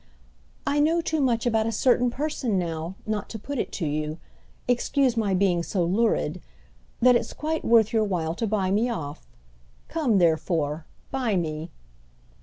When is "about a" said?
1.45-1.71